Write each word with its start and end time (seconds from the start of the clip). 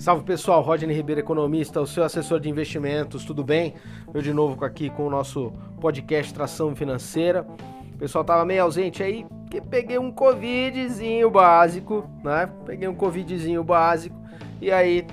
Salve 0.00 0.24
pessoal, 0.24 0.62
Rodney 0.62 0.96
Ribeiro, 0.96 1.20
economista, 1.20 1.78
o 1.78 1.86
seu 1.86 2.02
assessor 2.02 2.40
de 2.40 2.48
investimentos, 2.48 3.22
tudo 3.22 3.44
bem? 3.44 3.74
Eu 4.14 4.22
de 4.22 4.32
novo 4.32 4.64
aqui 4.64 4.88
com 4.88 5.06
o 5.06 5.10
nosso 5.10 5.52
podcast 5.78 6.32
Tração 6.32 6.74
Financeira. 6.74 7.46
O 7.94 7.98
pessoal 7.98 8.24
tava 8.24 8.42
meio 8.46 8.62
ausente 8.62 9.02
aí, 9.02 9.26
que 9.50 9.60
peguei 9.60 9.98
um 9.98 10.10
covidzinho 10.10 11.30
básico, 11.30 12.08
né? 12.24 12.48
Peguei 12.64 12.88
um 12.88 12.94
covidzinho 12.94 13.62
básico 13.62 14.16
e 14.58 14.72
aí 14.72 15.06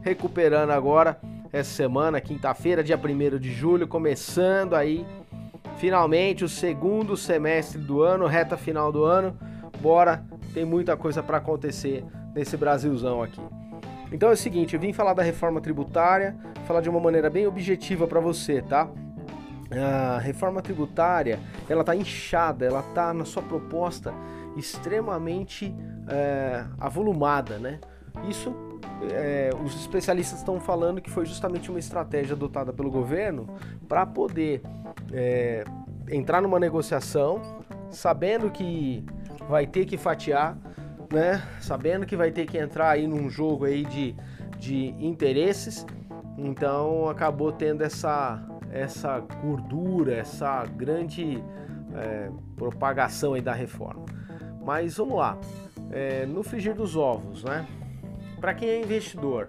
recuperando 0.00 0.70
agora 0.70 1.20
essa 1.52 1.70
semana, 1.70 2.20
quinta-feira, 2.20 2.82
dia 2.82 2.98
1 2.98 3.38
de 3.38 3.52
julho, 3.52 3.86
começando 3.86 4.74
aí 4.74 5.06
finalmente 5.76 6.42
o 6.42 6.48
segundo 6.48 7.16
semestre 7.16 7.78
do 7.78 8.02
ano, 8.02 8.26
reta 8.26 8.56
final 8.56 8.90
do 8.90 9.04
ano. 9.04 9.38
Bora, 9.80 10.24
tem 10.52 10.64
muita 10.64 10.96
coisa 10.96 11.22
para 11.22 11.36
acontecer 11.36 12.04
nesse 12.34 12.56
Brasilzão 12.56 13.22
aqui. 13.22 13.40
Então 14.12 14.28
é 14.28 14.32
o 14.32 14.36
seguinte, 14.36 14.74
eu 14.74 14.80
vim 14.80 14.92
falar 14.92 15.14
da 15.14 15.22
reforma 15.22 15.60
tributária, 15.60 16.36
falar 16.66 16.80
de 16.80 16.90
uma 16.90 17.00
maneira 17.00 17.30
bem 17.30 17.46
objetiva 17.46 18.06
para 18.06 18.20
você, 18.20 18.60
tá? 18.60 18.88
A 19.70 20.18
reforma 20.18 20.60
tributária, 20.60 21.40
ela 21.68 21.82
tá 21.82 21.96
inchada, 21.96 22.66
ela 22.66 22.82
tá 22.94 23.14
na 23.14 23.24
sua 23.24 23.42
proposta 23.42 24.12
extremamente 24.54 25.74
é, 26.08 26.64
avolumada, 26.78 27.58
né? 27.58 27.80
Isso 28.28 28.54
é, 29.10 29.50
os 29.64 29.74
especialistas 29.74 30.40
estão 30.40 30.60
falando 30.60 31.00
que 31.00 31.10
foi 31.10 31.24
justamente 31.24 31.70
uma 31.70 31.78
estratégia 31.78 32.34
adotada 32.34 32.72
pelo 32.72 32.90
governo 32.90 33.48
para 33.88 34.04
poder 34.04 34.60
é, 35.10 35.64
entrar 36.10 36.42
numa 36.42 36.60
negociação 36.60 37.40
sabendo 37.90 38.50
que 38.50 39.04
vai 39.48 39.66
ter 39.66 39.86
que 39.86 39.96
fatiar 39.96 40.56
né? 41.12 41.42
Sabendo 41.60 42.06
que 42.06 42.16
vai 42.16 42.30
ter 42.30 42.46
que 42.46 42.58
entrar 42.58 42.90
aí 42.90 43.06
num 43.06 43.28
jogo 43.28 43.66
aí 43.66 43.84
de, 43.84 44.16
de 44.58 44.94
interesses, 44.98 45.86
então 46.36 47.08
acabou 47.08 47.52
tendo 47.52 47.82
essa, 47.82 48.42
essa 48.70 49.20
gordura, 49.20 50.14
essa 50.14 50.64
grande 50.64 51.42
é, 51.94 52.30
propagação 52.56 53.34
aí 53.34 53.42
da 53.42 53.52
reforma. 53.52 54.04
Mas 54.64 54.96
vamos 54.96 55.18
lá, 55.18 55.38
é, 55.90 56.24
no 56.24 56.42
frigir 56.42 56.74
dos 56.74 56.96
ovos, 56.96 57.44
né? 57.44 57.66
Para 58.40 58.54
quem 58.54 58.68
é 58.68 58.82
investidor 58.82 59.48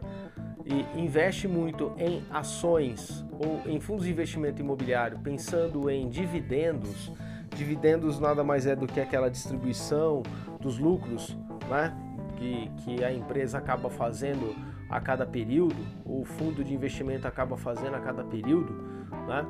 e 0.66 0.86
investe 1.00 1.48
muito 1.48 1.94
em 1.98 2.24
ações 2.30 3.26
ou 3.32 3.62
em 3.66 3.80
fundos 3.80 4.06
de 4.06 4.12
investimento 4.12 4.62
imobiliário, 4.62 5.20
pensando 5.20 5.90
em 5.90 6.10
dividendos, 6.10 7.12
dividendos 7.56 8.20
nada 8.20 8.44
mais 8.44 8.66
é 8.66 8.76
do 8.76 8.88
que 8.88 9.00
aquela 9.00 9.30
distribuição 9.30 10.24
dos 10.60 10.78
lucros 10.80 11.36
né, 11.70 11.94
que, 12.38 12.72
que 12.78 13.04
a 13.04 13.14
empresa 13.14 13.58
acaba 13.58 13.90
fazendo 13.90 14.56
a 14.90 15.00
cada 15.00 15.26
período, 15.26 15.76
o 16.06 16.24
fundo 16.24 16.64
de 16.64 16.74
investimento 16.74 17.28
acaba 17.28 17.58
fazendo 17.58 17.96
a 17.96 18.00
cada 18.00 18.24
período, 18.24 18.74
né, 19.28 19.46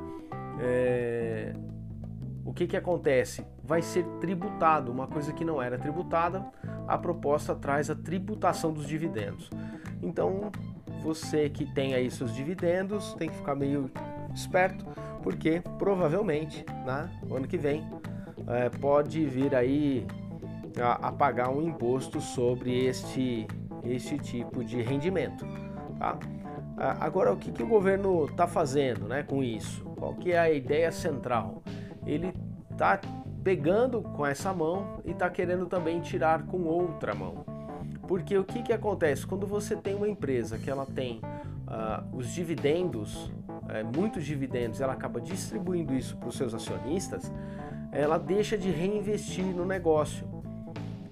é, 0.60 1.54
o 2.44 2.52
que, 2.52 2.66
que 2.66 2.76
acontece? 2.76 3.44
Vai 3.62 3.82
ser 3.82 4.04
tributado, 4.20 4.92
uma 4.92 5.06
coisa 5.06 5.32
que 5.32 5.44
não 5.44 5.60
era 5.60 5.78
tributada, 5.78 6.44
a 6.86 6.98
proposta 6.98 7.54
traz 7.54 7.88
a 7.88 7.94
tributação 7.94 8.72
dos 8.72 8.86
dividendos. 8.86 9.48
Então, 10.02 10.52
você 11.02 11.48
que 11.48 11.64
tem 11.72 11.94
aí 11.94 12.10
seus 12.10 12.34
dividendos 12.34 13.14
tem 13.14 13.28
que 13.28 13.36
ficar 13.36 13.54
meio 13.54 13.90
esperto, 14.34 14.84
porque 15.22 15.62
provavelmente, 15.78 16.64
né, 16.84 17.10
no 17.26 17.36
ano 17.36 17.48
que 17.48 17.56
vem, 17.56 17.88
é, 18.46 18.68
pode 18.68 19.24
vir 19.24 19.54
aí 19.54 20.06
a, 20.80 21.08
a 21.08 21.12
pagar 21.12 21.50
um 21.50 21.62
imposto 21.62 22.20
sobre 22.20 22.86
este, 22.86 23.46
este 23.82 24.18
tipo 24.18 24.64
de 24.64 24.82
rendimento. 24.82 25.46
Tá? 25.98 26.18
Agora, 27.00 27.32
o 27.32 27.36
que, 27.36 27.52
que 27.52 27.62
o 27.62 27.66
governo 27.66 28.26
está 28.26 28.46
fazendo 28.46 29.06
né, 29.06 29.22
com 29.22 29.42
isso? 29.42 29.84
Qual 29.96 30.14
que 30.14 30.32
é 30.32 30.38
a 30.38 30.50
ideia 30.50 30.90
central? 30.90 31.62
Ele 32.04 32.34
está 32.70 33.00
pegando 33.44 34.02
com 34.02 34.26
essa 34.26 34.52
mão 34.52 35.00
e 35.04 35.12
está 35.12 35.30
querendo 35.30 35.66
também 35.66 36.00
tirar 36.00 36.46
com 36.46 36.62
outra 36.62 37.14
mão. 37.14 37.44
Porque 38.08 38.36
o 38.36 38.44
que, 38.44 38.62
que 38.62 38.72
acontece? 38.72 39.26
Quando 39.26 39.46
você 39.46 39.76
tem 39.76 39.94
uma 39.94 40.08
empresa 40.08 40.58
que 40.58 40.68
ela 40.68 40.84
tem 40.84 41.20
uh, 41.20 42.16
os 42.16 42.32
dividendos, 42.32 43.30
é, 43.68 43.82
muitos 43.82 44.24
dividendos, 44.24 44.80
ela 44.80 44.92
acaba 44.92 45.20
distribuindo 45.20 45.94
isso 45.94 46.16
para 46.16 46.28
os 46.28 46.36
seus 46.36 46.52
acionistas, 46.52 47.32
ela 47.92 48.18
deixa 48.18 48.58
de 48.58 48.70
reinvestir 48.70 49.44
no 49.44 49.64
negócio. 49.64 50.26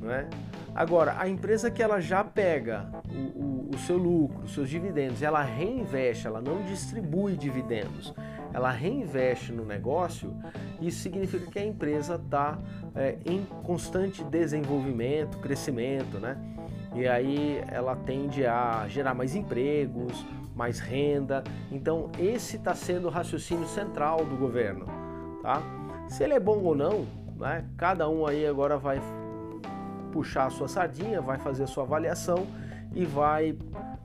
Né? 0.02 0.28
Agora, 0.74 1.14
a 1.16 1.28
empresa 1.28 1.70
que 1.70 1.80
ela 1.80 2.00
já 2.00 2.24
pega 2.24 2.90
o, 3.08 3.40
o, 3.40 3.70
o, 3.72 3.78
seu 3.78 3.96
lucro, 3.96 4.44
os 4.44 4.52
seus 4.52 4.68
dividendos, 4.68 5.22
ela 5.22 5.42
reinveste, 5.42 6.26
ela 6.26 6.40
não 6.40 6.62
distribui 6.62 7.36
dividendos, 7.36 8.12
ela 8.52 8.70
reinveste 8.70 9.52
no 9.52 9.64
negócio, 9.64 10.34
isso 10.80 11.00
significa 11.00 11.48
que 11.48 11.58
a 11.58 11.64
empresa 11.64 12.16
está 12.16 12.58
é, 12.96 13.16
em 13.24 13.44
constante 13.62 14.24
desenvolvimento, 14.24 15.38
crescimento, 15.38 16.18
né? 16.18 16.36
E 16.94 17.06
aí 17.06 17.62
ela 17.68 17.94
tende 17.94 18.44
a 18.44 18.86
gerar 18.88 19.14
mais 19.14 19.34
empregos, 19.34 20.26
mais 20.54 20.80
renda. 20.80 21.44
Então, 21.70 22.10
esse 22.18 22.56
está 22.56 22.74
sendo 22.74 23.06
o 23.06 23.10
raciocínio 23.10 23.66
central 23.68 24.24
do 24.24 24.36
governo, 24.36 24.84
tá? 25.42 25.62
Se 26.08 26.24
ele 26.24 26.34
é 26.34 26.40
bom 26.40 26.58
ou 26.58 26.74
não, 26.74 27.06
né? 27.36 27.64
Cada 27.76 28.08
um 28.08 28.26
aí 28.26 28.46
agora 28.46 28.76
vai 28.76 29.00
puxar 30.12 30.46
a 30.46 30.50
sua 30.50 30.68
sardinha, 30.68 31.20
vai 31.20 31.38
fazer 31.38 31.64
a 31.64 31.66
sua 31.66 31.84
avaliação 31.84 32.46
e 32.94 33.04
vai 33.04 33.56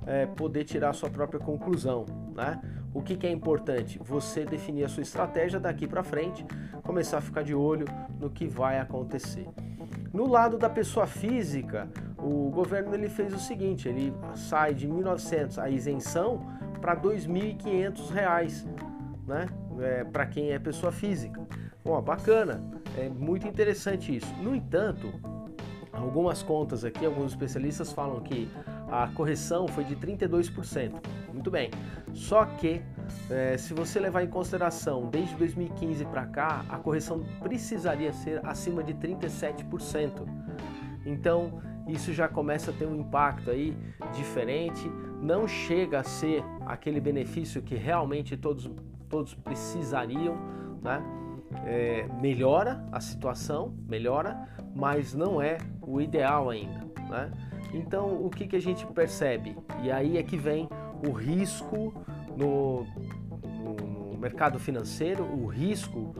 é, 0.05 0.25
poder 0.25 0.63
tirar 0.63 0.89
a 0.89 0.93
sua 0.93 1.09
própria 1.09 1.39
conclusão. 1.39 2.05
Né? 2.33 2.59
O 2.93 3.01
que, 3.01 3.15
que 3.15 3.27
é 3.27 3.31
importante? 3.31 3.99
Você 4.03 4.45
definir 4.45 4.85
a 4.85 4.89
sua 4.89 5.03
estratégia 5.03 5.59
daqui 5.59 5.85
para 5.85 6.03
frente, 6.03 6.45
começar 6.83 7.17
a 7.17 7.21
ficar 7.21 7.43
de 7.43 7.53
olho 7.53 7.85
no 8.19 8.29
que 8.29 8.47
vai 8.47 8.79
acontecer. 8.79 9.47
No 10.13 10.25
lado 10.25 10.57
da 10.57 10.69
pessoa 10.69 11.05
física, 11.05 11.87
o 12.17 12.49
governo 12.49 12.93
ele 12.95 13.09
fez 13.09 13.33
o 13.33 13.39
seguinte: 13.39 13.87
ele 13.87 14.13
sai 14.35 14.73
de 14.73 14.87
1.900 14.87 15.61
a 15.61 15.69
isenção 15.69 16.39
para 16.81 16.93
R$ 16.93 17.01
2.500, 17.01 18.65
né? 19.27 19.47
É, 19.79 20.03
para 20.05 20.25
quem 20.25 20.51
é 20.51 20.57
pessoa 20.57 20.91
física. 20.91 21.39
Bom, 21.83 22.01
bacana, 22.01 22.63
é 22.97 23.09
muito 23.09 23.47
interessante 23.47 24.15
isso. 24.15 24.33
No 24.41 24.55
entanto, 24.55 25.13
Algumas 25.97 26.43
contas 26.43 26.85
aqui, 26.85 27.05
alguns 27.05 27.31
especialistas 27.31 27.91
falam 27.91 28.21
que 28.21 28.47
a 28.89 29.07
correção 29.07 29.67
foi 29.67 29.83
de 29.83 29.95
32%. 29.95 30.93
Muito 31.33 31.51
bem. 31.51 31.71
Só 32.13 32.45
que, 32.45 32.81
é, 33.29 33.57
se 33.57 33.73
você 33.73 33.99
levar 33.99 34.23
em 34.23 34.27
consideração 34.27 35.09
desde 35.09 35.35
2015 35.35 36.05
para 36.05 36.25
cá, 36.25 36.65
a 36.69 36.77
correção 36.77 37.23
precisaria 37.41 38.13
ser 38.13 38.45
acima 38.45 38.83
de 38.83 38.93
37%. 38.93 40.25
Então, 41.05 41.61
isso 41.87 42.13
já 42.13 42.27
começa 42.27 42.71
a 42.71 42.73
ter 42.73 42.85
um 42.85 42.95
impacto 42.95 43.49
aí 43.49 43.75
diferente. 44.13 44.89
Não 45.21 45.47
chega 45.47 45.99
a 45.99 46.03
ser 46.03 46.43
aquele 46.65 46.99
benefício 46.99 47.61
que 47.61 47.75
realmente 47.75 48.37
todos, 48.37 48.69
todos 49.09 49.33
precisariam, 49.33 50.37
né? 50.81 51.01
é, 51.65 52.07
melhora 52.21 52.83
a 52.91 52.99
situação, 52.99 53.73
melhora, 53.87 54.47
mas 54.75 55.13
não 55.13 55.41
é 55.41 55.57
o 55.87 56.01
ideal 56.01 56.49
ainda. 56.49 56.85
Né? 57.09 57.31
Então, 57.73 58.23
o 58.23 58.29
que, 58.29 58.45
que 58.45 58.55
a 58.55 58.61
gente 58.61 58.85
percebe? 58.87 59.57
E 59.81 59.89
aí 59.89 60.17
é 60.17 60.23
que 60.23 60.37
vem 60.37 60.69
o 61.07 61.11
risco 61.11 61.93
no, 62.35 62.85
no, 63.43 64.11
no 64.11 64.17
mercado 64.17 64.59
financeiro, 64.59 65.23
o 65.23 65.47
risco 65.47 66.13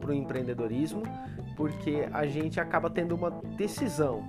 para 0.00 0.10
o 0.10 0.14
empreendedorismo, 0.14 1.02
porque 1.56 2.08
a 2.12 2.26
gente 2.26 2.60
acaba 2.60 2.90
tendo 2.90 3.14
uma 3.14 3.30
decisão, 3.30 4.28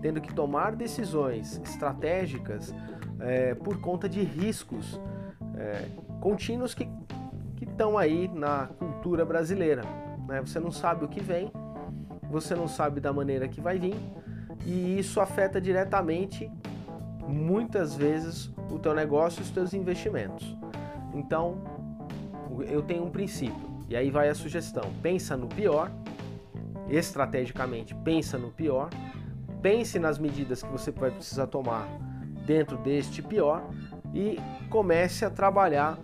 tendo 0.00 0.20
que 0.20 0.32
tomar 0.32 0.74
decisões 0.74 1.60
estratégicas 1.64 2.74
é, 3.20 3.54
por 3.54 3.80
conta 3.80 4.08
de 4.08 4.22
riscos 4.22 5.00
é, 5.56 5.86
contínuos 6.20 6.74
que 6.74 6.88
estão 7.60 7.96
aí 7.96 8.28
na 8.28 8.68
cultura 8.78 9.24
brasileira. 9.24 9.82
Né? 10.26 10.40
Você 10.40 10.58
não 10.58 10.70
sabe 10.70 11.04
o 11.04 11.08
que 11.08 11.20
vem, 11.20 11.50
você 12.30 12.54
não 12.54 12.68
sabe 12.68 13.00
da 13.00 13.12
maneira 13.12 13.48
que 13.48 13.60
vai 13.60 13.78
vir, 13.78 13.96
e 14.64 14.98
isso 14.98 15.20
afeta 15.20 15.60
diretamente, 15.60 16.50
muitas 17.26 17.94
vezes, 17.94 18.52
o 18.70 18.78
teu 18.78 18.94
negócio 18.94 19.40
e 19.40 19.42
os 19.42 19.50
teus 19.50 19.74
investimentos. 19.74 20.56
Então, 21.12 21.58
eu 22.68 22.82
tenho 22.82 23.04
um 23.04 23.10
princípio, 23.10 23.68
e 23.88 23.96
aí 23.96 24.10
vai 24.10 24.28
a 24.28 24.34
sugestão: 24.34 24.84
pensa 25.02 25.36
no 25.36 25.48
pior, 25.48 25.90
estrategicamente 26.88 27.94
pensa 27.94 28.38
no 28.38 28.50
pior, 28.50 28.90
pense 29.60 29.98
nas 29.98 30.18
medidas 30.18 30.62
que 30.62 30.70
você 30.70 30.90
vai 30.90 31.10
precisar 31.10 31.46
tomar 31.46 31.88
dentro 32.46 32.76
deste 32.78 33.22
pior 33.22 33.62
e 34.14 34.38
comece 34.68 35.24
a 35.24 35.30
trabalhar 35.30 35.98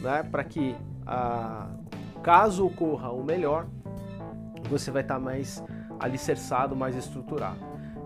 né, 0.00 0.22
para 0.22 0.44
que 0.44 0.74
ah, 1.06 1.68
caso 2.22 2.66
ocorra 2.66 3.10
o 3.10 3.22
melhor, 3.24 3.66
você 4.68 4.90
vai 4.90 5.02
estar 5.02 5.18
mais 5.18 5.62
alicerçado, 5.98 6.76
mais 6.76 6.96
estruturado. 6.96 7.58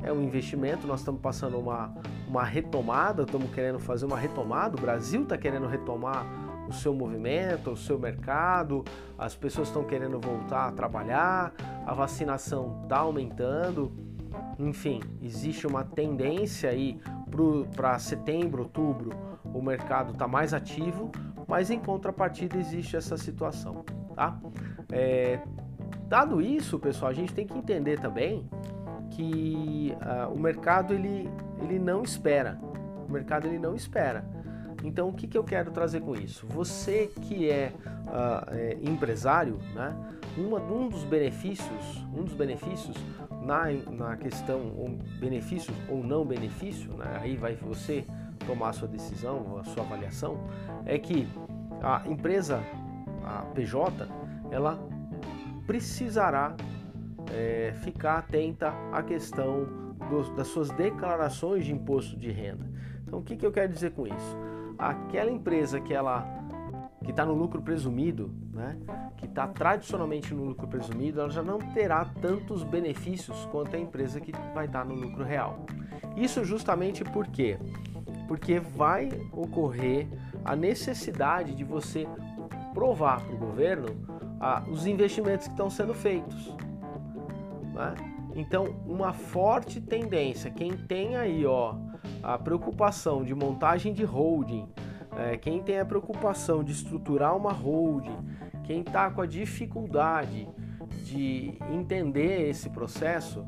é 0.02 0.12
um 0.12 0.22
investimento, 0.22 0.86
nós 0.86 1.00
estamos 1.00 1.20
passando 1.20 1.58
uma, 1.58 1.92
uma 2.26 2.44
retomada, 2.44 3.22
estamos 3.22 3.50
querendo 3.52 3.78
fazer 3.78 4.06
uma 4.06 4.16
retomada, 4.16 4.76
o 4.76 4.80
Brasil 4.80 5.24
está 5.24 5.36
querendo 5.36 5.66
retomar 5.66 6.24
o 6.68 6.72
seu 6.72 6.94
movimento, 6.94 7.72
o 7.72 7.76
seu 7.76 7.98
mercado, 7.98 8.84
as 9.18 9.34
pessoas 9.34 9.68
estão 9.68 9.84
querendo 9.84 10.18
voltar 10.20 10.68
a 10.68 10.72
trabalhar, 10.72 11.52
a 11.84 11.92
vacinação 11.92 12.80
está 12.84 12.98
aumentando, 12.98 13.92
enfim, 14.58 15.00
existe 15.20 15.66
uma 15.66 15.84
tendência 15.84 16.70
aí 16.70 17.00
para 17.74 17.98
setembro, 17.98 18.62
outubro, 18.62 19.10
o 19.44 19.60
mercado 19.60 20.12
está 20.12 20.28
mais 20.28 20.54
ativo, 20.54 21.10
mas 21.46 21.70
em 21.70 21.78
contrapartida 21.78 22.56
existe 22.56 22.96
essa 22.96 23.16
situação, 23.16 23.84
tá? 24.14 24.38
É, 24.92 25.40
dado 26.10 26.42
isso, 26.42 26.76
pessoal, 26.76 27.08
a 27.08 27.14
gente 27.14 27.32
tem 27.32 27.46
que 27.46 27.56
entender 27.56 28.00
também 28.00 28.44
que 29.10 29.94
uh, 30.02 30.34
o 30.34 30.38
mercado 30.38 30.92
ele, 30.92 31.30
ele 31.62 31.78
não 31.78 32.02
espera, 32.02 32.58
o 33.08 33.12
mercado 33.12 33.46
ele 33.46 33.60
não 33.60 33.76
espera. 33.76 34.24
Então, 34.82 35.08
o 35.08 35.12
que, 35.12 35.28
que 35.28 35.38
eu 35.38 35.44
quero 35.44 35.70
trazer 35.70 36.00
com 36.00 36.16
isso? 36.16 36.48
Você 36.48 37.12
que 37.22 37.48
é, 37.48 37.72
uh, 37.86 38.50
é 38.50 38.78
empresário, 38.82 39.58
né? 39.72 39.94
Uma, 40.36 40.58
um 40.58 40.88
dos 40.88 41.04
benefícios, 41.04 42.04
um 42.12 42.24
dos 42.24 42.34
benefícios 42.34 42.96
na, 43.42 43.66
na 43.92 44.16
questão 44.16 44.60
benefícios 45.20 45.76
ou 45.88 46.02
não 46.02 46.24
benefício, 46.24 46.92
né? 46.94 47.20
aí 47.20 47.36
vai 47.36 47.54
você 47.54 48.04
tomar 48.46 48.70
a 48.70 48.72
sua 48.72 48.88
decisão, 48.88 49.58
a 49.58 49.64
sua 49.64 49.82
avaliação, 49.84 50.38
é 50.86 50.98
que 50.98 51.28
a 51.82 52.02
empresa, 52.06 52.60
a 53.24 53.42
PJ, 53.54 54.08
ela 54.50 54.78
precisará 55.70 56.56
é, 57.32 57.72
ficar 57.84 58.18
atenta 58.18 58.74
à 58.92 59.04
questão 59.04 59.94
dos, 60.10 60.28
das 60.30 60.48
suas 60.48 60.68
declarações 60.70 61.64
de 61.64 61.72
imposto 61.72 62.16
de 62.16 62.28
renda. 62.28 62.68
Então, 63.06 63.20
o 63.20 63.22
que, 63.22 63.36
que 63.36 63.46
eu 63.46 63.52
quero 63.52 63.72
dizer 63.72 63.92
com 63.92 64.04
isso? 64.04 64.36
Aquela 64.76 65.30
empresa 65.30 65.80
que 65.80 65.94
ela 65.94 66.26
que 67.04 67.12
está 67.12 67.24
no 67.24 67.34
lucro 67.34 67.62
presumido, 67.62 68.34
né, 68.52 68.76
que 69.16 69.26
está 69.26 69.46
tradicionalmente 69.46 70.34
no 70.34 70.42
lucro 70.42 70.66
presumido, 70.66 71.20
ela 71.20 71.30
já 71.30 71.42
não 71.42 71.58
terá 71.58 72.04
tantos 72.20 72.64
benefícios 72.64 73.46
quanto 73.52 73.76
a 73.76 73.78
empresa 73.78 74.20
que 74.20 74.32
vai 74.52 74.66
estar 74.66 74.80
tá 74.80 74.84
no 74.84 74.96
lucro 74.96 75.22
real. 75.22 75.66
Isso 76.16 76.44
justamente 76.44 77.04
por 77.04 77.28
quê? 77.28 77.60
Porque 78.26 78.58
vai 78.58 79.08
ocorrer 79.30 80.08
a 80.44 80.56
necessidade 80.56 81.54
de 81.54 81.62
você 81.62 82.08
provar 82.74 83.20
para 83.24 83.34
o 83.36 83.38
governo 83.38 84.09
os 84.68 84.86
investimentos 84.86 85.46
que 85.46 85.52
estão 85.52 85.68
sendo 85.68 85.94
feitos. 85.94 86.54
Né? 87.74 87.94
Então, 88.34 88.76
uma 88.86 89.12
forte 89.12 89.80
tendência, 89.80 90.50
quem 90.50 90.76
tem 90.76 91.16
aí 91.16 91.44
ó, 91.44 91.74
a 92.22 92.38
preocupação 92.38 93.24
de 93.24 93.34
montagem 93.34 93.92
de 93.92 94.04
holding, 94.04 94.68
é, 95.16 95.36
quem 95.36 95.62
tem 95.62 95.80
a 95.80 95.84
preocupação 95.84 96.62
de 96.62 96.72
estruturar 96.72 97.36
uma 97.36 97.52
holding, 97.52 98.16
quem 98.64 98.80
está 98.80 99.10
com 99.10 99.20
a 99.20 99.26
dificuldade 99.26 100.48
de 101.04 101.58
entender 101.72 102.48
esse 102.48 102.70
processo, 102.70 103.44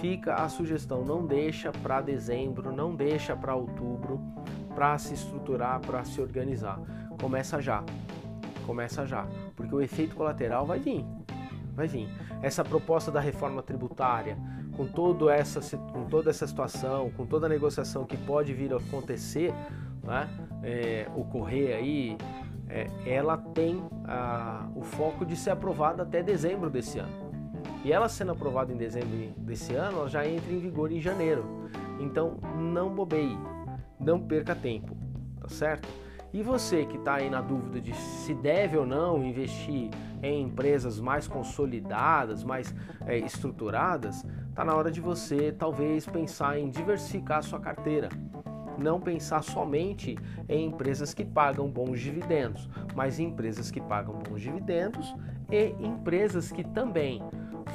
fica 0.00 0.34
a 0.34 0.48
sugestão, 0.48 1.04
não 1.04 1.26
deixa 1.26 1.72
para 1.72 2.00
dezembro, 2.00 2.70
não 2.70 2.94
deixa 2.94 3.34
para 3.34 3.54
outubro, 3.54 4.20
para 4.74 4.98
se 4.98 5.14
estruturar, 5.14 5.80
para 5.80 6.04
se 6.04 6.20
organizar. 6.20 6.78
Começa 7.20 7.60
já, 7.62 7.82
começa 8.66 9.06
já, 9.06 9.26
porque 9.66 9.74
o 9.74 9.80
efeito 9.80 10.14
colateral 10.14 10.64
vai 10.64 10.78
vir, 10.78 11.04
vai 11.74 11.86
vir. 11.86 12.08
Essa 12.40 12.64
proposta 12.64 13.10
da 13.10 13.20
reforma 13.20 13.62
tributária, 13.62 14.38
com, 14.76 14.86
todo 14.86 15.28
essa, 15.28 15.76
com 15.76 16.04
toda 16.04 16.30
essa 16.30 16.46
situação, 16.46 17.10
com 17.10 17.26
toda 17.26 17.46
a 17.46 17.48
negociação 17.48 18.04
que 18.04 18.16
pode 18.16 18.52
vir 18.54 18.72
a 18.72 18.76
acontecer, 18.76 19.52
né, 20.02 20.28
é, 20.62 21.08
ocorrer 21.16 21.76
aí, 21.76 22.16
é, 22.68 22.88
ela 23.06 23.36
tem 23.36 23.82
a, 24.04 24.68
o 24.74 24.82
foco 24.82 25.24
de 25.24 25.36
ser 25.36 25.50
aprovada 25.50 26.02
até 26.02 26.22
dezembro 26.22 26.70
desse 26.70 26.98
ano. 26.98 27.26
E 27.84 27.92
ela 27.92 28.08
sendo 28.08 28.32
aprovada 28.32 28.72
em 28.72 28.76
dezembro 28.76 29.08
desse 29.38 29.74
ano, 29.74 29.98
ela 29.98 30.08
já 30.08 30.26
entra 30.26 30.52
em 30.52 30.58
vigor 30.58 30.92
em 30.92 31.00
janeiro. 31.00 31.68
Então 31.98 32.36
não 32.56 32.94
bobeie, 32.94 33.38
não 33.98 34.20
perca 34.20 34.54
tempo, 34.54 34.96
tá 35.40 35.48
certo? 35.48 35.88
E 36.36 36.42
você 36.42 36.84
que 36.84 36.98
está 36.98 37.14
aí 37.14 37.30
na 37.30 37.40
dúvida 37.40 37.80
de 37.80 37.96
se 37.96 38.34
deve 38.34 38.76
ou 38.76 38.84
não 38.84 39.24
investir 39.24 39.88
em 40.22 40.42
empresas 40.42 41.00
mais 41.00 41.26
consolidadas, 41.26 42.44
mais 42.44 42.74
é, 43.06 43.16
estruturadas, 43.16 44.22
está 44.50 44.62
na 44.62 44.74
hora 44.74 44.90
de 44.90 45.00
você 45.00 45.50
talvez 45.50 46.04
pensar 46.04 46.58
em 46.58 46.68
diversificar 46.68 47.38
a 47.38 47.42
sua 47.42 47.58
carteira 47.58 48.10
não 48.78 49.00
pensar 49.00 49.42
somente 49.42 50.18
em 50.46 50.66
empresas 50.66 51.14
que 51.14 51.24
pagam 51.24 51.66
bons 51.66 51.98
dividendos, 51.98 52.68
mas 52.94 53.18
em 53.18 53.28
empresas 53.28 53.70
que 53.70 53.80
pagam 53.80 54.18
bons 54.18 54.42
dividendos 54.42 55.14
e 55.50 55.74
empresas 55.82 56.52
que 56.52 56.62
também 56.62 57.22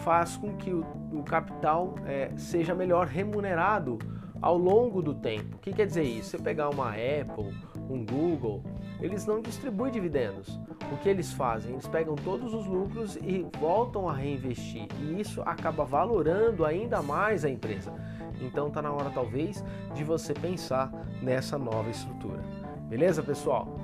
faz 0.03 0.37
com 0.37 0.55
que 0.57 0.69
o, 0.69 0.85
o 1.11 1.23
capital 1.23 1.95
é, 2.05 2.29
seja 2.37 2.75
melhor 2.75 3.07
remunerado 3.07 3.97
ao 4.39 4.57
longo 4.57 5.01
do 5.01 5.13
tempo. 5.13 5.55
O 5.55 5.59
que 5.59 5.73
quer 5.73 5.87
dizer 5.87 6.03
isso? 6.03 6.29
Você 6.29 6.37
pegar 6.37 6.69
uma 6.69 6.89
Apple, 6.89 7.51
um 7.91 8.05
Google, 8.05 8.63
eles 8.99 9.25
não 9.25 9.41
distribuem 9.41 9.91
dividendos. 9.91 10.59
O 10.91 10.97
que 10.97 11.09
eles 11.09 11.31
fazem? 11.31 11.73
Eles 11.73 11.88
pegam 11.88 12.15
todos 12.15 12.53
os 12.53 12.65
lucros 12.65 13.15
e 13.17 13.45
voltam 13.59 14.07
a 14.07 14.13
reinvestir. 14.13 14.88
E 14.99 15.19
isso 15.19 15.41
acaba 15.41 15.83
valorando 15.83 16.65
ainda 16.65 17.01
mais 17.01 17.43
a 17.43 17.49
empresa. 17.49 17.93
Então 18.41 18.67
está 18.67 18.81
na 18.81 18.91
hora 18.91 19.09
talvez 19.09 19.63
de 19.93 20.03
você 20.03 20.33
pensar 20.33 20.91
nessa 21.21 21.57
nova 21.57 21.89
estrutura. 21.89 22.41
Beleza, 22.89 23.21
pessoal? 23.21 23.79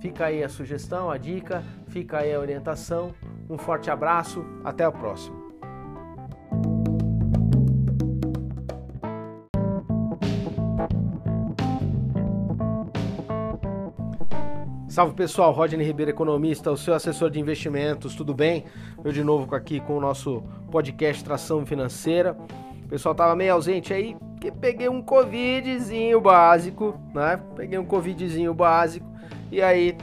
Fica 0.00 0.26
aí 0.26 0.42
a 0.42 0.48
sugestão, 0.48 1.10
a 1.10 1.16
dica, 1.16 1.62
fica 1.86 2.18
aí 2.18 2.34
a 2.34 2.40
orientação. 2.40 3.14
Um 3.48 3.58
forte 3.58 3.90
abraço, 3.90 4.44
até 4.64 4.86
o 4.86 4.92
próximo. 4.92 5.41
Salve 14.92 15.14
pessoal, 15.14 15.52
Rodney 15.52 15.86
Ribeiro, 15.86 16.10
economista, 16.10 16.70
o 16.70 16.76
seu 16.76 16.92
assessor 16.92 17.30
de 17.30 17.40
investimentos, 17.40 18.14
tudo 18.14 18.34
bem? 18.34 18.66
Eu 19.02 19.10
de 19.10 19.24
novo 19.24 19.54
aqui 19.54 19.80
com 19.80 19.96
o 19.96 20.00
nosso 20.02 20.42
podcast 20.70 21.24
Tração 21.24 21.64
Financeira 21.64 22.36
pessoal 22.90 23.14
tava 23.14 23.34
meio 23.34 23.54
ausente 23.54 23.94
aí, 23.94 24.14
porque 24.32 24.52
peguei 24.52 24.90
um 24.90 25.00
covidzinho 25.00 26.20
básico, 26.20 27.00
né? 27.14 27.40
Peguei 27.56 27.78
um 27.78 27.86
covidzinho 27.86 28.52
básico 28.52 29.10
e 29.50 29.62
aí 29.62 29.96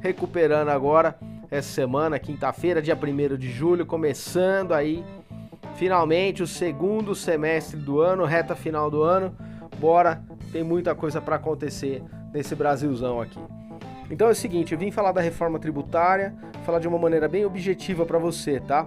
recuperando 0.00 0.70
agora 0.70 1.16
essa 1.48 1.68
semana, 1.68 2.18
quinta-feira, 2.18 2.82
dia 2.82 2.98
1 3.00 3.36
de 3.36 3.48
julho, 3.48 3.86
começando 3.86 4.72
aí 4.72 5.04
finalmente 5.76 6.42
o 6.42 6.48
segundo 6.48 7.14
semestre 7.14 7.76
do 7.76 8.00
ano, 8.00 8.24
reta 8.24 8.56
final 8.56 8.90
do 8.90 9.04
ano. 9.04 9.36
Bora, 9.78 10.20
tem 10.50 10.64
muita 10.64 10.96
coisa 10.96 11.20
para 11.20 11.36
acontecer 11.36 12.02
nesse 12.34 12.56
Brasilzão 12.56 13.20
aqui. 13.20 13.38
Então 14.12 14.28
é 14.28 14.32
o 14.32 14.34
seguinte, 14.34 14.74
eu 14.74 14.78
vim 14.78 14.90
falar 14.90 15.10
da 15.10 15.22
reforma 15.22 15.58
tributária, 15.58 16.34
falar 16.66 16.78
de 16.78 16.86
uma 16.86 16.98
maneira 16.98 17.26
bem 17.26 17.46
objetiva 17.46 18.04
para 18.04 18.18
você, 18.18 18.60
tá? 18.60 18.86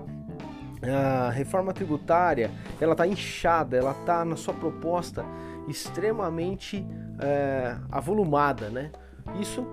a 0.87 1.31
reforma 1.31 1.73
tributária 1.73 2.51
ela 2.79 2.91
está 2.91 3.07
inchada, 3.07 3.75
ela 3.75 3.89
está 3.89 4.23
na 4.23 4.35
sua 4.35 4.53
proposta 4.53 5.25
extremamente 5.67 6.85
é, 7.19 7.75
avolumada, 7.91 8.69
né? 8.69 8.91
Isso 9.39 9.65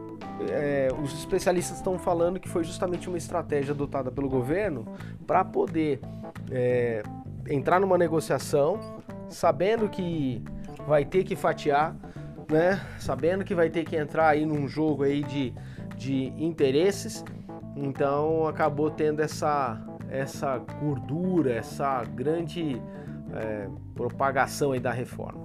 é, 0.48 0.88
os 1.02 1.12
especialistas 1.12 1.76
estão 1.76 1.98
falando 1.98 2.40
que 2.40 2.48
foi 2.48 2.64
justamente 2.64 3.06
uma 3.06 3.18
estratégia 3.18 3.74
adotada 3.74 4.10
pelo 4.10 4.30
governo 4.30 4.86
para 5.26 5.44
poder 5.44 6.00
é, 6.50 7.02
entrar 7.46 7.78
numa 7.78 7.98
negociação, 7.98 8.80
sabendo 9.28 9.86
que 9.90 10.42
vai 10.88 11.04
ter 11.04 11.24
que 11.24 11.36
fatiar, 11.36 11.94
né? 12.50 12.80
Sabendo 12.98 13.44
que 13.44 13.54
vai 13.54 13.70
ter 13.70 13.84
que 13.84 13.96
entrar 13.96 14.28
aí 14.28 14.44
num 14.46 14.68
jogo 14.68 15.02
aí 15.04 15.22
de, 15.22 15.54
de 15.96 16.32
interesses, 16.36 17.24
então 17.76 18.46
acabou 18.46 18.90
tendo 18.90 19.20
essa 19.20 19.80
essa 20.12 20.58
gordura, 20.58 21.54
essa 21.54 22.04
grande 22.04 22.80
é, 23.32 23.66
propagação 23.94 24.72
aí 24.72 24.80
da 24.80 24.92
reforma. 24.92 25.42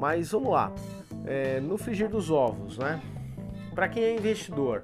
Mas 0.00 0.32
vamos 0.32 0.50
lá, 0.50 0.72
é, 1.26 1.60
no 1.60 1.76
frigir 1.76 2.08
dos 2.08 2.30
ovos, 2.30 2.78
né? 2.78 3.00
Para 3.74 3.86
quem 3.86 4.02
é 4.02 4.16
investidor 4.16 4.82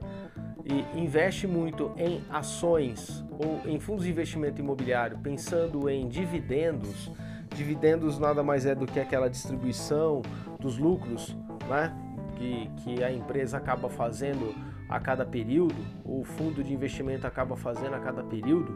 e 0.64 0.98
investe 0.98 1.46
muito 1.46 1.92
em 1.96 2.22
ações 2.30 3.24
ou 3.30 3.60
em 3.64 3.80
fundos 3.80 4.04
de 4.04 4.10
investimento 4.10 4.60
imobiliário, 4.60 5.18
pensando 5.18 5.88
em 5.88 6.06
dividendos, 6.06 7.10
dividendos 7.54 8.18
nada 8.18 8.42
mais 8.42 8.66
é 8.66 8.74
do 8.74 8.86
que 8.86 9.00
aquela 9.00 9.28
distribuição 9.28 10.22
dos 10.60 10.78
lucros, 10.78 11.36
né? 11.68 11.92
Que, 12.36 12.70
que 12.78 13.04
a 13.04 13.12
empresa 13.12 13.56
acaba 13.56 13.88
fazendo 13.88 14.54
a 14.88 15.00
cada 15.00 15.24
período, 15.24 15.76
ou 16.04 16.20
o 16.20 16.24
fundo 16.24 16.62
de 16.62 16.72
investimento 16.72 17.26
acaba 17.26 17.56
fazendo 17.56 17.94
a 17.94 18.00
cada 18.00 18.22
período, 18.22 18.72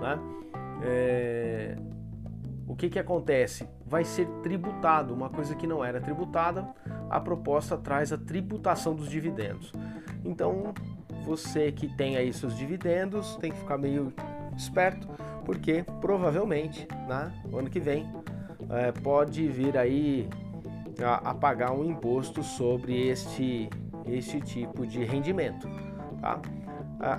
né? 0.00 0.18
É... 0.82 1.76
O 2.66 2.76
que, 2.76 2.90
que 2.90 2.98
acontece? 2.98 3.66
Vai 3.86 4.04
ser 4.04 4.26
tributado, 4.42 5.14
uma 5.14 5.30
coisa 5.30 5.54
que 5.54 5.66
não 5.66 5.82
era 5.82 6.00
tributada, 6.00 6.68
a 7.08 7.18
proposta 7.18 7.78
traz 7.78 8.12
a 8.12 8.18
tributação 8.18 8.94
dos 8.94 9.08
dividendos. 9.08 9.72
Então, 10.22 10.74
você 11.24 11.72
que 11.72 11.88
tem 11.88 12.16
aí 12.16 12.32
seus 12.32 12.56
dividendos 12.56 13.36
tem 13.36 13.50
que 13.50 13.58
ficar 13.58 13.78
meio 13.78 14.12
esperto, 14.54 15.08
porque 15.44 15.84
provavelmente, 16.00 16.86
né, 17.08 17.32
no 17.50 17.58
ano 17.58 17.70
que 17.70 17.80
vem, 17.80 18.06
é, 18.70 18.92
pode 18.92 19.48
vir 19.48 19.76
aí 19.78 20.28
a, 21.02 21.30
a, 21.30 21.34
pagar 21.34 21.72
um 21.72 21.84
imposto 21.84 22.42
sobre 22.42 23.08
este, 23.08 23.68
este 24.06 24.40
tipo 24.40 24.86
de 24.86 25.04
rendimento. 25.04 25.68
Tá? 26.20 26.40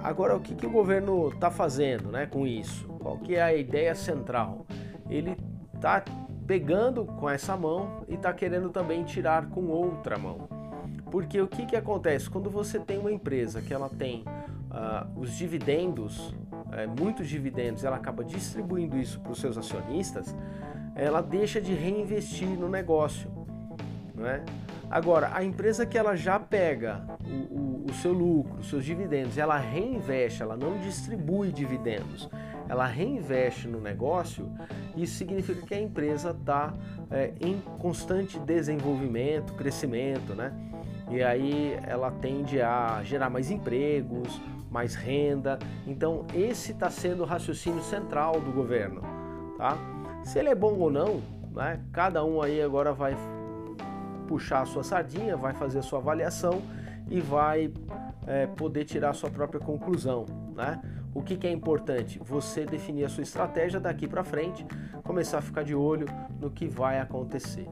Agora, 0.04 0.36
o 0.36 0.40
que, 0.40 0.54
que 0.56 0.66
o 0.66 0.70
governo 0.70 1.30
está 1.30 1.50
fazendo 1.50 2.12
né, 2.12 2.26
com 2.26 2.46
isso? 2.46 2.88
Qual 3.00 3.18
que 3.18 3.36
é 3.36 3.42
a 3.42 3.56
ideia 3.56 3.96
central? 3.96 4.66
Ele 5.10 5.38
está 5.74 6.04
pegando 6.46 7.06
com 7.06 7.30
essa 7.30 7.56
mão 7.56 8.04
e 8.08 8.16
está 8.16 8.34
querendo 8.34 8.70
também 8.70 9.04
tirar 9.04 9.50
com 9.50 9.68
outra 9.68 10.18
mão. 10.18 10.50
Porque 11.10 11.40
o 11.40 11.48
que, 11.48 11.66
que 11.66 11.76
acontece? 11.76 12.30
Quando 12.30 12.50
você 12.50 12.80
tem 12.80 12.98
uma 12.98 13.12
empresa 13.12 13.62
que 13.62 13.74
ela 13.74 13.90
tem 13.90 14.24
uh, 14.24 15.20
os 15.20 15.36
dividendos, 15.38 16.36
é, 16.72 16.86
muitos 16.86 17.28
dividendos, 17.28 17.84
ela 17.84 17.96
acaba 17.96 18.24
distribuindo 18.24 18.98
isso 18.98 19.20
para 19.20 19.32
os 19.32 19.40
seus 19.40 19.58
acionistas, 19.58 20.36
ela 20.96 21.22
deixa 21.22 21.62
de 21.62 21.74
reinvestir 21.74 22.50
no 22.50 22.68
negócio. 22.68 23.32
Não 24.20 24.28
é? 24.28 24.44
Agora, 24.92 25.32
a 25.34 25.42
empresa 25.42 25.86
que 25.86 25.98
ela 25.98 26.16
já 26.16 26.38
pega 26.38 27.02
o, 27.26 27.32
o, 27.32 27.86
o 27.90 27.94
seu 27.94 28.12
lucro, 28.12 28.62
seus 28.64 28.84
dividendos, 28.84 29.38
ela 29.38 29.58
reinveste, 29.58 30.42
ela 30.42 30.58
não 30.58 30.78
distribui 30.80 31.54
dividendos, 31.54 32.30
ela 32.68 32.86
reinveste 32.86 33.68
no 33.68 33.80
negócio, 33.80 34.52
isso 34.98 35.16
significa 35.16 35.66
que 35.66 35.74
a 35.74 35.80
empresa 35.80 36.32
está 36.32 36.74
é, 37.10 37.32
em 37.40 37.62
constante 37.80 38.38
desenvolvimento, 38.40 39.54
crescimento, 39.54 40.36
né? 40.36 40.52
E 41.10 41.24
aí 41.24 41.80
ela 41.88 42.12
tende 42.12 42.62
a 42.62 43.02
gerar 43.04 43.30
mais 43.30 43.50
empregos, 43.50 44.42
mais 44.70 44.96
renda. 44.96 45.58
Então 45.88 46.26
esse 46.36 46.74
está 46.74 46.90
sendo 46.90 47.24
o 47.24 47.26
raciocínio 47.26 47.82
central 47.84 48.42
do 48.42 48.52
governo, 48.52 49.02
tá? 49.58 49.78
Se 50.26 50.38
ele 50.38 50.50
é 50.50 50.56
bom 50.56 50.74
ou 50.78 50.92
não, 50.92 51.22
né? 51.52 51.80
Cada 51.94 52.24
um 52.26 52.42
aí 52.42 52.62
agora 52.62 52.92
vai 52.92 53.16
puxar 54.30 54.62
a 54.62 54.66
sua 54.66 54.84
sardinha, 54.84 55.36
vai 55.36 55.54
fazer 55.56 55.80
a 55.80 55.82
sua 55.82 55.98
avaliação 55.98 56.62
e 57.10 57.20
vai 57.20 57.74
é, 58.28 58.46
poder 58.46 58.86
tirar 58.86 59.10
a 59.10 59.14
sua 59.14 59.32
própria 59.32 59.60
conclusão. 59.60 60.28
Né? 60.56 60.80
O 61.16 61.24
que, 61.24 61.36
que 61.36 61.48
é 61.48 61.52
importante? 61.52 62.20
Você 62.20 62.64
definir 62.64 63.06
a 63.06 63.10
sua 63.10 63.24
estratégia 63.24 63.80
daqui 63.80 64.08
para 64.08 64.24
frente, 64.24 64.64
começar 65.04 65.40
a 65.40 65.42
ficar 65.42 65.64
de 65.64 65.74
olho 65.74 66.06
no 66.40 66.52
que 66.52 66.68
vai 66.68 67.00
acontecer. 67.00 67.68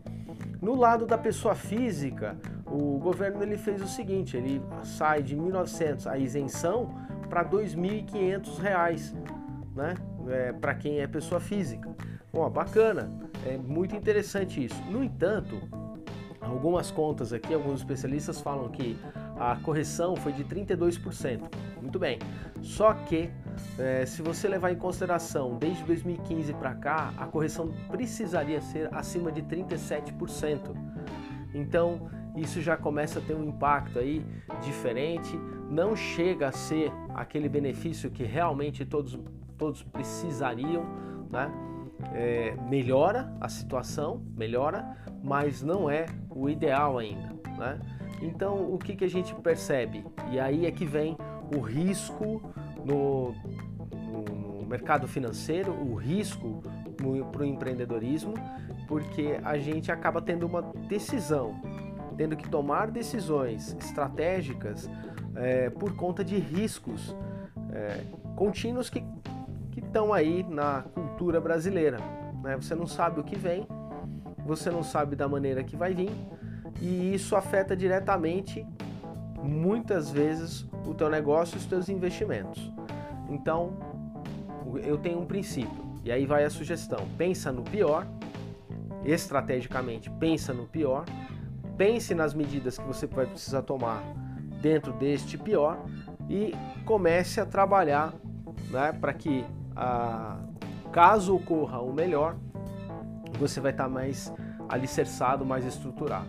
No 0.60 0.74
lado 0.74 1.06
da 1.06 1.16
pessoa 1.16 1.54
física, 1.54 2.36
o 2.66 2.98
governo 2.98 3.44
ele 3.44 3.56
fez 3.56 3.80
o 3.80 3.88
seguinte: 3.88 4.36
ele 4.36 4.60
sai 4.84 5.22
de 5.22 5.38
1.900 5.38 6.08
a 6.08 6.18
isenção 6.18 6.90
para 7.30 7.42
R$ 7.44 7.50
2.500, 7.50 9.14
né? 9.76 9.94
É, 10.28 10.52
para 10.54 10.74
quem 10.74 11.00
é 11.00 11.08
pessoa 11.08 11.40
física. 11.40 11.96
Bom, 12.34 12.50
bacana, 12.50 13.12
é 13.46 13.58
muito 13.58 13.96
interessante 13.96 14.66
isso. 14.66 14.82
No 14.90 15.04
entanto, 15.04 15.56
Algumas 16.48 16.90
contas 16.90 17.34
aqui, 17.34 17.54
alguns 17.54 17.82
especialistas 17.82 18.40
falam 18.40 18.70
que 18.70 18.98
a 19.40 19.56
correção 19.58 20.16
foi 20.16 20.32
de 20.32 20.44
32%. 20.44 21.42
Muito 21.82 22.00
bem. 22.00 22.20
Só 22.62 22.94
que, 22.94 23.30
é, 23.78 24.06
se 24.06 24.22
você 24.22 24.48
levar 24.48 24.72
em 24.72 24.76
consideração 24.76 25.58
desde 25.58 25.84
2015 25.84 26.54
para 26.54 26.74
cá, 26.74 27.14
a 27.18 27.26
correção 27.26 27.72
precisaria 27.90 28.62
ser 28.62 28.94
acima 28.94 29.32
de 29.32 29.42
37%. 29.44 30.76
Então, 31.54 32.10
isso 32.36 32.62
já 32.62 32.78
começa 32.78 33.20
a 33.20 33.22
ter 33.22 33.36
um 33.36 33.44
impacto 33.44 34.00
aí 34.00 34.26
diferente. 34.62 35.38
Não 35.70 35.96
chega 35.96 36.48
a 36.48 36.52
ser 36.52 36.92
aquele 37.14 37.50
benefício 37.50 38.10
que 38.10 38.24
realmente 38.24 38.86
todos, 38.86 39.20
todos 39.58 39.84
precisariam, 39.84 40.86
né? 41.30 41.52
É, 42.14 42.56
melhora 42.70 43.34
a 43.42 43.50
situação, 43.50 44.22
melhora, 44.36 44.98
mas 45.24 45.64
não 45.64 45.90
é 45.90 46.06
o 46.38 46.50
ideal 46.50 46.98
ainda. 46.98 47.30
Né? 47.58 47.80
Então, 48.22 48.74
o 48.74 48.78
que, 48.78 48.96
que 48.96 49.06
a 49.06 49.10
gente 49.10 49.34
percebe? 49.36 50.06
E 50.32 50.40
aí 50.40 50.66
é 50.66 50.72
que 50.72 50.86
vem 50.86 51.18
o 51.56 51.60
risco 51.60 52.42
no, 52.86 53.34
no, 54.06 54.24
no 54.24 54.66
mercado 54.66 55.08
financeiro, 55.08 55.72
o 55.72 55.96
risco 55.96 56.62
para 57.32 57.42
o 57.42 57.46
empreendedorismo, 57.46 58.34
porque 58.88 59.40
a 59.44 59.58
gente 59.58 59.92
acaba 59.92 60.22
tendo 60.22 60.46
uma 60.46 60.62
decisão, 60.62 61.56
tendo 62.16 62.36
que 62.36 62.50
tomar 62.50 62.90
decisões 62.90 63.76
estratégicas 63.80 64.90
é, 65.36 65.70
por 65.70 65.96
conta 65.96 66.24
de 66.24 66.38
riscos 66.38 67.16
é, 67.72 68.02
contínuos 68.36 68.90
que 68.90 69.04
estão 69.76 70.14
aí 70.14 70.44
na 70.44 70.84
cultura 70.94 71.40
brasileira. 71.40 71.98
Né? 72.44 72.56
Você 72.56 72.74
não 72.74 72.88
sabe 72.88 73.20
o 73.20 73.24
que 73.24 73.38
vem, 73.38 73.68
você 74.48 74.72
não 74.72 74.82
sabe 74.82 75.16
da 75.16 75.28
maneira 75.28 75.64
que 75.64 75.76
vai 75.76 75.94
vir 75.94 76.12
e 76.82 77.14
isso 77.14 77.36
afeta 77.36 77.76
diretamente 77.76 78.66
muitas 79.44 80.10
vezes 80.10 80.66
o 80.86 80.94
teu 80.94 81.10
negócio 81.10 81.56
e 81.56 81.58
os 81.60 81.66
teus 81.66 81.90
investimentos. 81.90 82.72
Então, 83.30 83.74
eu 84.84 84.98
tenho 84.98 85.20
um 85.20 85.26
princípio 85.26 85.86
e 86.04 86.12
aí 86.12 86.26
vai 86.26 86.44
a 86.46 86.50
sugestão: 86.50 87.08
pensa 87.18 87.52
no 87.52 87.64
pior, 87.64 88.08
estrategicamente 89.04 90.10
pensa 90.12 90.54
no 90.54 90.66
pior, 90.66 91.06
pense 91.78 92.16
nas 92.16 92.34
medidas 92.34 92.78
que 92.78 92.86
você 92.86 93.06
vai 93.06 93.26
precisar 93.26 93.62
tomar 93.62 94.02
dentro 94.62 94.94
deste 94.94 95.38
pior 95.38 95.78
e 96.30 96.54
comece 96.86 97.40
a 97.40 97.46
trabalhar 97.46 98.14
né, 98.70 98.92
para 98.92 99.14
que, 99.14 99.46
a, 99.76 100.40
caso 100.92 101.36
ocorra 101.36 101.80
o 101.80 101.94
melhor, 101.94 102.36
você 103.38 103.60
vai 103.60 103.72
estar 103.72 103.88
mais 103.88 104.34
alicerçado, 104.68 105.46
mais 105.46 105.66
estruturado. 105.66 106.28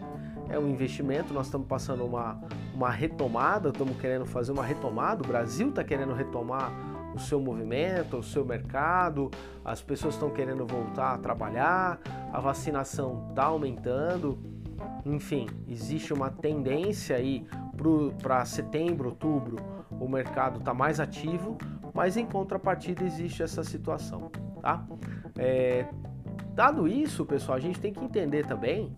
É 0.49 0.59
um 0.59 0.69
investimento, 0.69 1.35
nós 1.35 1.47
estamos 1.47 1.67
passando 1.67 2.05
uma, 2.05 2.41
uma 2.75 2.91
retomada, 2.91 3.69
estamos 3.69 3.97
querendo 3.99 4.25
fazer 4.25 4.53
uma 4.53 4.65
retomada, 4.65 5.23
o 5.23 5.27
Brasil 5.27 5.69
está 5.69 5.85
querendo 5.85 6.15
retomar 6.15 6.73
o 7.15 7.19
seu 7.19 7.41
movimento, 7.41 8.19
o 8.19 8.23
seu 8.23 8.45
mercado, 8.45 9.31
as 9.65 9.83
pessoas 9.83 10.15
estão 10.15 10.31
querendo 10.31 10.67
voltar 10.67 11.15
a 11.15 11.19
trabalhar, 11.19 11.99
a 12.33 12.41
vacinação 12.41 13.27
está 13.31 13.45
aumentando, 13.45 14.39
enfim, 15.05 15.47
existe 15.67 16.13
uma 16.13 16.31
tendência 16.31 17.17
aí 17.17 17.47
para 18.23 18.45
setembro, 18.45 19.11
outubro, 19.11 19.57
o 19.91 20.09
mercado 20.09 20.59
está 20.59 20.73
mais 20.73 21.01
ativo, 21.01 21.59
mas 21.95 22.17
em 22.17 22.27
contrapartida 22.27 23.05
existe 23.05 23.43
essa 23.43 23.65
situação, 23.65 24.31
tá? 24.61 24.85
É, 25.37 25.87
Dado 26.59 26.89
isso, 26.89 27.25
pessoal, 27.25 27.57
a 27.57 27.61
gente 27.61 27.79
tem 27.79 27.93
que 27.93 28.05
entender 28.05 28.45
também 28.45 28.93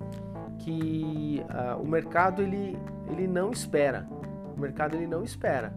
que 0.60 1.44
uh, 1.44 1.78
o 1.78 1.86
mercado 1.86 2.40
ele, 2.40 2.74
ele 3.10 3.26
não 3.26 3.50
espera. 3.50 4.08
O 4.56 4.58
mercado 4.58 4.96
ele 4.96 5.06
não 5.06 5.22
espera. 5.22 5.70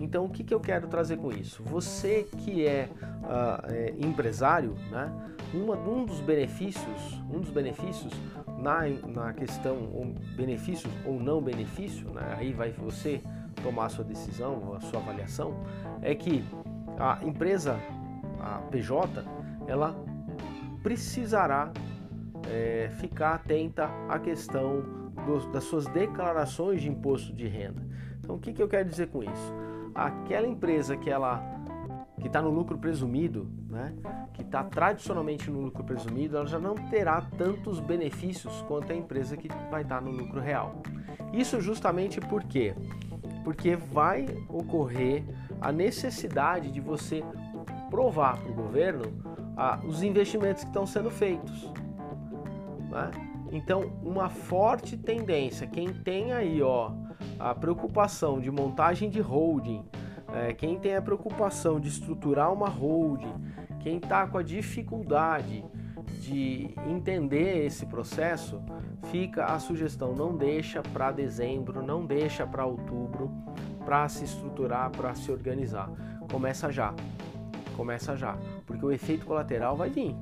Então, 0.00 0.24
o 0.24 0.30
que, 0.30 0.42
que 0.42 0.54
eu 0.54 0.58
quero 0.58 0.88
trazer 0.88 1.18
com 1.18 1.30
isso? 1.30 1.62
Você 1.64 2.26
que 2.38 2.66
é, 2.66 2.88
uh, 3.02 3.70
é 3.70 3.94
empresário, 3.98 4.74
né? 4.90 5.12
Uma, 5.52 5.76
um 5.76 6.06
dos 6.06 6.18
benefícios, 6.22 7.22
um 7.30 7.40
dos 7.40 7.50
benefícios 7.50 8.14
na, 8.56 8.88
na 9.06 9.34
questão 9.34 9.76
ou 9.92 10.06
benefícios 10.34 10.90
ou 11.04 11.20
não 11.20 11.42
benefício, 11.42 12.08
né? 12.08 12.36
aí 12.38 12.54
vai 12.54 12.70
você 12.70 13.20
tomar 13.62 13.84
a 13.84 13.88
sua 13.90 14.04
decisão, 14.04 14.74
a 14.74 14.80
sua 14.80 14.98
avaliação, 14.98 15.62
é 16.00 16.14
que 16.14 16.42
a 16.98 17.18
empresa, 17.22 17.78
a 18.40 18.60
PJ, 18.70 19.22
ela 19.66 20.07
precisará 20.88 21.70
é, 22.50 22.88
ficar 22.98 23.34
atenta 23.34 23.90
à 24.08 24.18
questão 24.18 24.82
dos, 25.26 25.46
das 25.48 25.64
suas 25.64 25.86
declarações 25.88 26.80
de 26.80 26.88
imposto 26.88 27.30
de 27.34 27.46
renda. 27.46 27.86
Então, 28.18 28.36
o 28.36 28.38
que, 28.38 28.54
que 28.54 28.62
eu 28.62 28.66
quero 28.66 28.88
dizer 28.88 29.08
com 29.08 29.22
isso? 29.22 29.54
Aquela 29.94 30.46
empresa 30.46 30.96
que 30.96 31.10
ela 31.10 31.42
que 32.18 32.26
está 32.26 32.40
no 32.40 32.48
lucro 32.48 32.78
presumido, 32.78 33.46
né, 33.68 33.94
que 34.32 34.40
está 34.40 34.64
tradicionalmente 34.64 35.50
no 35.50 35.60
lucro 35.60 35.84
presumido, 35.84 36.38
ela 36.38 36.46
já 36.46 36.58
não 36.58 36.74
terá 36.74 37.20
tantos 37.36 37.80
benefícios 37.80 38.62
quanto 38.62 38.90
a 38.90 38.96
empresa 38.96 39.36
que 39.36 39.48
vai 39.70 39.82
estar 39.82 39.96
tá 39.96 40.00
no 40.00 40.10
lucro 40.10 40.40
real. 40.40 40.82
Isso 41.34 41.60
justamente 41.60 42.18
por 42.18 42.42
quê? 42.44 42.74
Porque 43.44 43.76
vai 43.76 44.24
ocorrer 44.48 45.22
a 45.60 45.70
necessidade 45.70 46.72
de 46.72 46.80
você 46.80 47.22
provar 47.90 48.38
para 48.38 48.50
o 48.50 48.54
governo 48.54 49.27
ah, 49.58 49.80
os 49.84 50.04
investimentos 50.04 50.62
que 50.62 50.70
estão 50.70 50.86
sendo 50.86 51.10
feitos. 51.10 51.68
Né? 52.88 53.10
Então, 53.50 53.92
uma 54.04 54.28
forte 54.28 54.96
tendência, 54.96 55.66
quem 55.66 55.92
tem 55.92 56.32
aí 56.32 56.62
ó, 56.62 56.92
a 57.40 57.54
preocupação 57.54 58.40
de 58.40 58.50
montagem 58.52 59.10
de 59.10 59.20
holding, 59.20 59.84
é, 60.32 60.52
quem 60.52 60.78
tem 60.78 60.94
a 60.94 61.02
preocupação 61.02 61.80
de 61.80 61.88
estruturar 61.88 62.52
uma 62.52 62.68
holding, 62.68 63.34
quem 63.80 63.96
está 63.96 64.26
com 64.26 64.38
a 64.38 64.42
dificuldade 64.42 65.64
de 66.20 66.74
entender 66.86 67.64
esse 67.64 67.86
processo, 67.86 68.62
fica 69.10 69.46
a 69.46 69.58
sugestão: 69.58 70.14
não 70.14 70.36
deixa 70.36 70.82
para 70.82 71.10
dezembro, 71.10 71.82
não 71.82 72.04
deixa 72.04 72.46
para 72.46 72.64
outubro, 72.64 73.30
para 73.84 74.08
se 74.08 74.24
estruturar, 74.24 74.90
para 74.90 75.14
se 75.14 75.32
organizar. 75.32 75.90
Começa 76.30 76.70
já, 76.70 76.94
começa 77.78 78.16
já, 78.16 78.36
porque 78.66 78.84
o 78.84 78.90
efeito 78.90 79.24
colateral 79.24 79.76
vai 79.76 79.88
vir, 79.88 80.16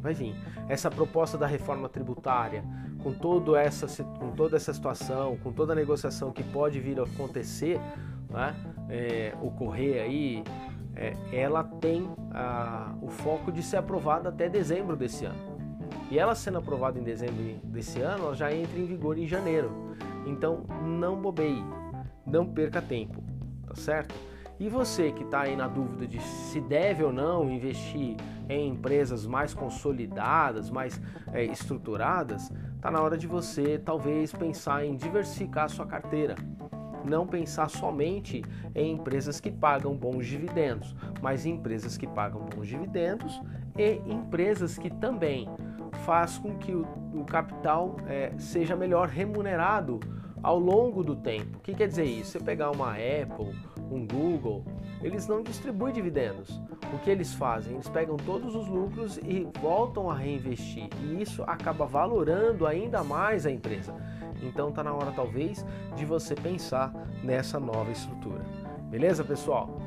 vai 0.00 0.14
vir. 0.14 0.32
Essa 0.68 0.88
proposta 0.88 1.36
da 1.36 1.44
reforma 1.44 1.88
tributária, 1.88 2.62
com, 3.02 3.12
todo 3.12 3.56
essa, 3.56 4.04
com 4.04 4.30
toda 4.30 4.56
essa 4.56 4.72
situação, 4.72 5.36
com 5.38 5.52
toda 5.52 5.72
a 5.72 5.76
negociação 5.76 6.30
que 6.30 6.44
pode 6.44 6.78
vir 6.78 7.00
a 7.00 7.02
acontecer, 7.02 7.80
né, 8.30 8.54
é, 8.88 9.34
ocorrer 9.42 10.04
aí, 10.04 10.44
é, 10.94 11.14
ela 11.32 11.64
tem 11.64 12.08
a, 12.30 12.94
o 13.02 13.08
foco 13.08 13.50
de 13.50 13.60
ser 13.60 13.78
aprovada 13.78 14.28
até 14.28 14.48
dezembro 14.48 14.96
desse 14.96 15.24
ano. 15.24 15.52
E 16.12 16.18
ela 16.18 16.36
sendo 16.36 16.58
aprovada 16.58 16.96
em 16.96 17.02
dezembro 17.02 17.58
desse 17.64 18.00
ano, 18.00 18.26
ela 18.26 18.36
já 18.36 18.54
entra 18.54 18.78
em 18.78 18.86
vigor 18.86 19.18
em 19.18 19.26
janeiro. 19.26 19.96
Então 20.26 20.62
não 20.80 21.20
bobeie, 21.20 21.64
não 22.24 22.46
perca 22.46 22.80
tempo, 22.80 23.20
tá 23.66 23.74
certo? 23.74 24.14
E 24.58 24.68
você 24.68 25.10
que 25.10 25.24
está 25.24 25.42
aí 25.42 25.56
na 25.56 25.66
dúvida 25.66 26.06
de 26.06 26.20
se 26.20 26.60
deve 26.60 27.02
ou 27.02 27.12
não 27.12 27.50
investir 27.50 28.16
em 28.48 28.68
empresas 28.68 29.26
mais 29.26 29.52
consolidadas, 29.52 30.70
mais 30.70 31.00
é, 31.32 31.44
estruturadas, 31.44 32.52
está 32.76 32.90
na 32.90 33.00
hora 33.00 33.16
de 33.16 33.26
você 33.26 33.78
talvez 33.78 34.32
pensar 34.32 34.84
em 34.84 34.94
diversificar 34.94 35.64
a 35.64 35.68
sua 35.68 35.86
carteira. 35.86 36.36
Não 37.04 37.26
pensar 37.26 37.68
somente 37.68 38.42
em 38.74 38.92
empresas 38.92 39.40
que 39.40 39.50
pagam 39.50 39.94
bons 39.94 40.26
dividendos, 40.26 40.94
mas 41.20 41.44
em 41.44 41.54
empresas 41.54 41.98
que 41.98 42.06
pagam 42.06 42.42
bons 42.42 42.68
dividendos 42.68 43.42
e 43.76 44.00
empresas 44.10 44.78
que 44.78 44.88
também 44.88 45.48
faz 46.04 46.38
com 46.38 46.56
que 46.58 46.72
o, 46.72 46.86
o 47.12 47.24
capital 47.24 47.96
é, 48.06 48.32
seja 48.38 48.76
melhor 48.76 49.08
remunerado 49.08 50.00
ao 50.44 50.58
longo 50.58 51.02
do 51.02 51.16
tempo. 51.16 51.56
O 51.56 51.60
que 51.60 51.74
quer 51.74 51.88
dizer 51.88 52.04
isso? 52.04 52.32
Você 52.32 52.40
pegar 52.40 52.70
uma 52.70 52.92
Apple, 52.92 53.56
um 53.90 54.06
Google, 54.06 54.62
eles 55.02 55.26
não 55.26 55.42
distribuem 55.42 55.92
dividendos. 55.92 56.60
O 56.92 56.98
que 56.98 57.08
eles 57.08 57.32
fazem? 57.32 57.72
Eles 57.72 57.88
pegam 57.88 58.16
todos 58.18 58.54
os 58.54 58.68
lucros 58.68 59.16
e 59.16 59.48
voltam 59.60 60.10
a 60.10 60.14
reinvestir. 60.14 60.88
E 61.02 61.22
isso 61.22 61.42
acaba 61.44 61.86
valorando 61.86 62.66
ainda 62.66 63.02
mais 63.02 63.46
a 63.46 63.50
empresa. 63.50 63.94
Então 64.42 64.68
está 64.68 64.84
na 64.84 64.92
hora 64.92 65.12
talvez 65.12 65.64
de 65.96 66.04
você 66.04 66.34
pensar 66.34 66.92
nessa 67.22 67.58
nova 67.58 67.90
estrutura. 67.90 68.44
Beleza, 68.90 69.24
pessoal? 69.24 69.80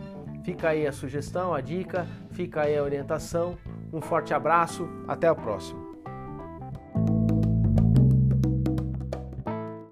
Fica 0.43 0.69
aí 0.69 0.87
a 0.87 0.91
sugestão, 0.91 1.53
a 1.53 1.61
dica, 1.61 2.07
fica 2.31 2.63
aí 2.63 2.75
a 2.75 2.83
orientação. 2.83 3.55
Um 3.93 4.01
forte 4.01 4.33
abraço, 4.33 4.89
até 5.07 5.27
a 5.27 5.35
próxima. 5.35 5.86